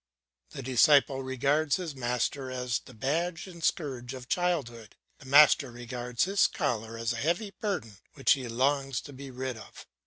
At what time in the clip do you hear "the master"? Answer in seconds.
5.19-5.69